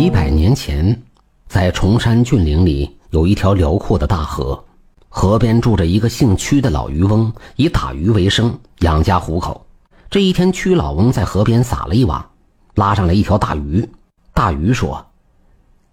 [0.00, 1.02] 几百年前，
[1.46, 4.64] 在崇山峻岭里有一条辽阔的大河，
[5.10, 9.66] 河边住着一个姓屈的老渔翁，以打鱼为生，养家糊口。
[10.08, 12.30] 这一天，屈老翁在河边撒了一网，
[12.76, 13.86] 拉上来一条大鱼。
[14.32, 15.04] 大鱼说：“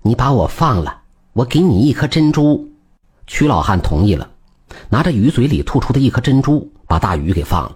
[0.04, 1.02] 你把我放了，
[1.34, 2.66] 我给你一颗珍珠。”
[3.28, 4.30] 屈老汉同意了，
[4.88, 7.76] 拿着鱼嘴里吐出的一颗珍珠，把大鱼给放了。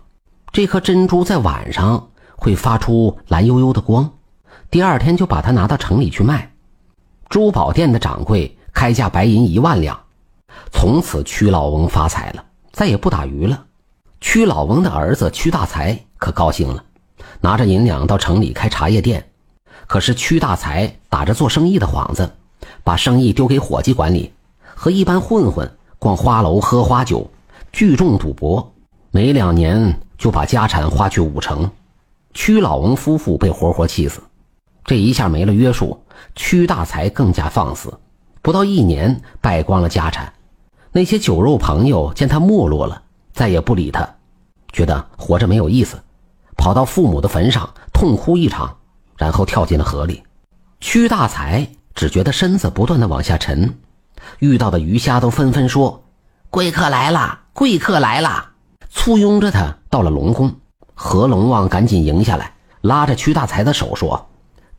[0.54, 2.08] 这颗珍珠在晚上
[2.38, 4.10] 会发出蓝悠悠的光。
[4.72, 6.50] 第二天就把它拿到城里去卖，
[7.28, 10.00] 珠宝店的掌柜开价白银一万两，
[10.72, 13.66] 从此屈老翁发财了，再也不打鱼了。
[14.22, 16.82] 屈老翁的儿子屈大才可高兴了，
[17.42, 19.28] 拿着银两到城里开茶叶店。
[19.88, 22.32] 可是屈大才打着做生意的幌子，
[22.82, 24.32] 把生意丢给伙计管理，
[24.74, 25.70] 和一般混混
[26.00, 27.30] 逛花楼喝花酒，
[27.74, 28.72] 聚众赌博，
[29.12, 31.70] 没两年就把家产花去五成。
[32.34, 34.22] 屈老翁夫妇被活活气死。
[34.84, 36.04] 这一下没了约束，
[36.36, 37.94] 屈大才更加放肆，
[38.42, 40.34] 不到一年败光了家产。
[40.92, 44.08] 那些酒肉朋友见他没落了，再也不理他，
[44.72, 46.02] 觉得活着没有意思，
[46.58, 48.78] 跑到父母的坟上痛哭一场，
[49.18, 50.24] 然后跳进了河里。
[50.80, 53.78] 屈大才只觉得身子不断的往下沉，
[54.40, 56.04] 遇到的鱼虾都纷纷说
[56.50, 58.50] ：“贵客来了，贵客来了！”
[58.90, 60.54] 簇拥着他到了龙宫。
[60.94, 64.28] 何龙王赶紧迎下来，拉着屈大才的手说。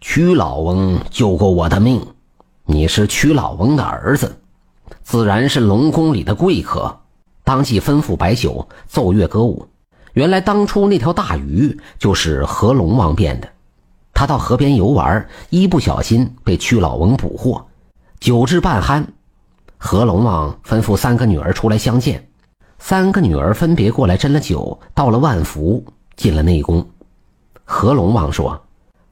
[0.03, 2.05] 屈老翁救过我的命，
[2.65, 4.37] 你是屈老翁的儿子，
[5.05, 6.99] 自然是龙宫里的贵客。
[7.45, 9.65] 当即吩咐摆酒，奏乐歌舞。
[10.15, 13.49] 原来当初那条大鱼就是何龙王变的。
[14.13, 17.65] 他到河边游玩，一不小心被屈老翁捕获，
[18.19, 19.07] 酒至半酣，
[19.79, 22.29] 何龙王吩咐三个女儿出来相见。
[22.81, 25.85] 三个女儿分别过来斟了酒，倒了万福，
[26.17, 26.85] 进了内宫。
[27.65, 28.61] 何龙王说。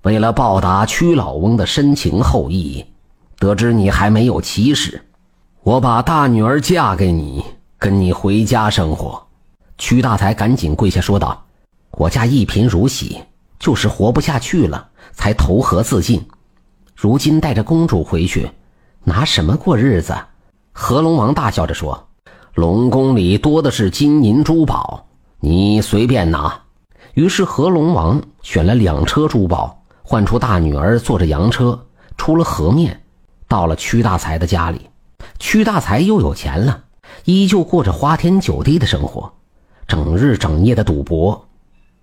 [0.02, 2.82] 为了报答屈老翁的深情厚谊，
[3.38, 5.02] 得知你还没有妻室，
[5.62, 7.44] 我把大女儿嫁给你，
[7.78, 9.22] 跟你回家生活。
[9.76, 11.44] 屈大才赶紧跪下说道
[11.92, 13.18] ：“我家一贫如洗，
[13.58, 16.26] 就是活不下去了，才投河自尽。
[16.96, 18.50] 如今带着公主回去，
[19.04, 20.16] 拿什么过日子？”
[20.72, 22.08] 何龙王大笑着说
[22.54, 25.06] ：“龙宫里多的是金银珠宝，
[25.40, 26.58] 你随便拿。”
[27.12, 29.79] 于是何龙王选了两车珠宝。
[30.10, 33.00] 唤出大女儿，坐着洋车出了河面，
[33.46, 34.90] 到了屈大才的家里。
[35.38, 36.82] 屈大才又有钱了，
[37.26, 39.32] 依旧过着花天酒地的生活，
[39.86, 41.46] 整日整夜的赌博。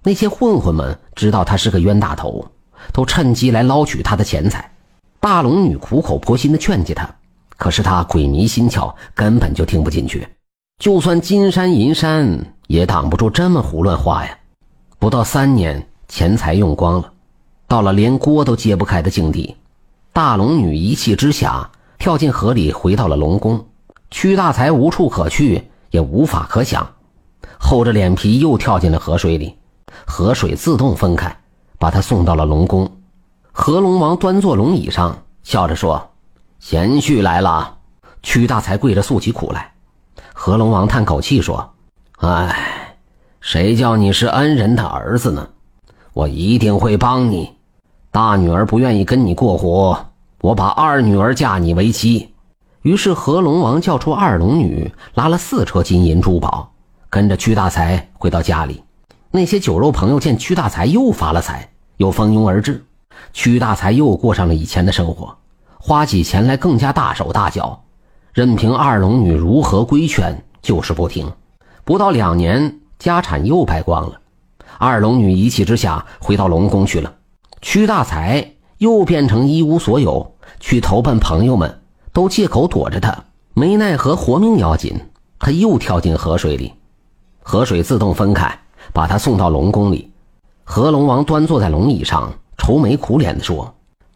[0.03, 2.47] 那些混混们知道他是个冤大头，
[2.93, 4.71] 都趁机来捞取他的钱财。
[5.19, 7.13] 大龙女苦口婆心地劝诫他，
[7.57, 10.25] 可是他鬼迷心窍，根本就听不进去。
[10.81, 14.37] 就算金山银山也挡不住这么胡乱花呀！
[14.97, 17.11] 不到三年，钱财用光了。
[17.67, 19.55] 到了连锅都揭不开的境地，
[20.13, 21.69] 大龙女一气之下
[21.99, 23.65] 跳进河里，回到了龙宫。
[24.09, 26.89] 屈大才无处可去，也无法可想，
[27.59, 29.57] 厚着脸皮又跳进了河水里。
[30.05, 31.37] 河水自动分开，
[31.77, 32.89] 把他送到了龙宫。
[33.51, 36.11] 何龙王端坐龙椅上，笑着说
[36.59, 37.79] ：“贤婿来了。”
[38.23, 39.73] 屈大才跪着诉起苦来。
[40.33, 41.73] 何龙王叹口气说
[42.19, 42.95] ：“哎，
[43.41, 45.49] 谁叫你是恩人的儿子呢？
[46.13, 47.51] 我一定会帮你。”
[48.17, 50.07] 大女儿不愿意跟你过活，
[50.41, 52.33] 我把二女儿嫁你为妻。
[52.81, 56.71] 于是何龙王叫出二龙女，拉了四车金银珠宝，
[57.11, 58.83] 跟着屈大才回到家里。
[59.29, 62.83] 那些酒肉朋友见屈大才又发了财，又蜂拥而至。
[63.33, 65.37] 屈大才又过上了以前的生活，
[65.77, 67.83] 花起钱来更加大手大脚，
[68.33, 71.31] 任凭二龙女如何规劝，就是不听。
[71.83, 74.19] 不到两年，家产又败光了。
[74.79, 77.13] 二龙女一气之下回到龙宫去了。
[77.61, 81.81] 屈大才又变成一无所有，去投奔朋友们，
[82.13, 84.99] 都借口躲着他，没奈何活命要紧，
[85.39, 86.73] 他又跳进河水里，
[87.41, 88.59] 河水自动分开，
[88.93, 90.11] 把他送到龙宫里。
[90.63, 93.73] 和龙王端坐在龙椅上，愁眉苦脸地说：“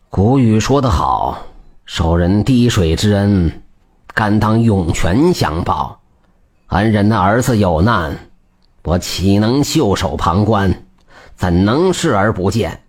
[0.10, 1.38] 古语说得好，
[1.86, 3.64] 受人滴水之恩，
[4.14, 6.00] 甘当涌泉相报。
[6.68, 8.18] 恩人的儿子有难，
[8.84, 10.84] 我岂能袖手旁观？
[11.36, 12.81] 怎能视而不见？”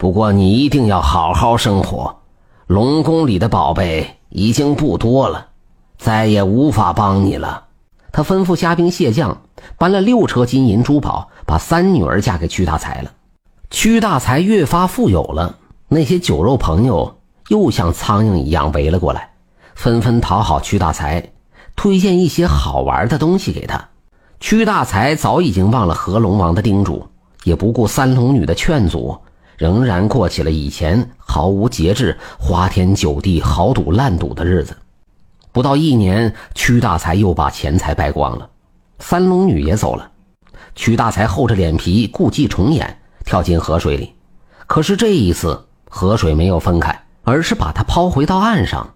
[0.00, 2.20] 不过你一定要好好生活，
[2.66, 5.48] 龙宫里的宝贝已经不多了，
[5.98, 7.64] 再也无法帮你了。
[8.10, 9.42] 他吩咐虾兵蟹将
[9.76, 13.12] 搬了六车金银珠宝，把三女儿嫁给屈大才了。
[13.68, 15.56] 屈大才越发富有了，
[15.88, 17.18] 那些酒肉朋友
[17.48, 19.32] 又像苍蝇一样围了过来，
[19.74, 21.30] 纷纷讨好屈大才，
[21.76, 23.88] 推荐一些好玩的东西给他。
[24.40, 27.06] 屈大才早已经忘了何龙王的叮嘱，
[27.44, 29.18] 也不顾三龙女的劝阻。
[29.60, 34.74] 仍然过起了以前毫无节制、花天酒地、豪赌滥赌的日子。
[35.52, 38.48] 不到一年，屈大才又把钱财败光了，
[39.00, 40.10] 三龙女也走了。
[40.74, 44.14] 屈大才厚着脸皮，故伎重演，跳进河水里。
[44.66, 48.94] 可是这一次，河水没有分开，而是把他抛回到岸上。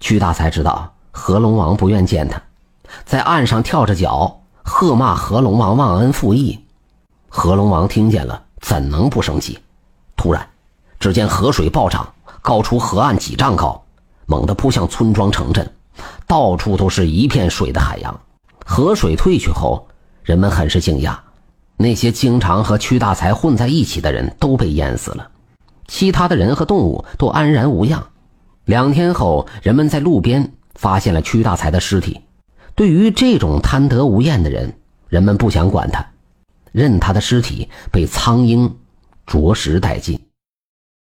[0.00, 2.42] 屈大才知道何龙王不愿见他，
[3.06, 6.62] 在岸上跳着脚，喝骂何龙王忘恩负义。
[7.30, 9.58] 何龙王听见了，怎能不生气？
[10.24, 10.48] 突然，
[10.98, 12.10] 只见河水暴涨，
[12.40, 13.84] 高出河岸几丈高，
[14.24, 15.70] 猛地扑向村庄城镇，
[16.26, 18.18] 到处都是一片水的海洋。
[18.64, 19.86] 河水退去后，
[20.22, 21.14] 人们很是惊讶，
[21.76, 25.28] 那些经常和屈大才混在一起的人都被淹死了，
[25.88, 28.02] 其他的人和动物都安然无恙。
[28.64, 32.22] 两天后，人们在路边发现了屈大才的尸体。
[32.74, 34.72] 对于这种贪得无厌的人，
[35.06, 36.02] 人们不想管他。
[36.72, 38.72] 任他的尸体被苍蝇
[39.26, 40.23] 着实带劲。